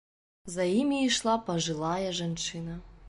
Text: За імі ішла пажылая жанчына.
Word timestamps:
За 0.53 0.65
імі 0.79 0.97
ішла 1.09 1.35
пажылая 1.51 2.09
жанчына. 2.21 2.81